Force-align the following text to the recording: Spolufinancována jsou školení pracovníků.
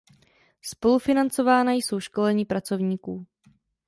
Spolufinancována 0.61 1.71
jsou 1.71 1.99
školení 1.99 2.45
pracovníků. 2.45 3.25